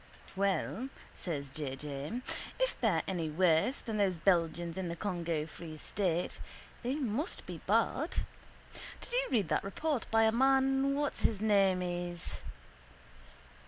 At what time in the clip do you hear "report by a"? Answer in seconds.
9.63-10.31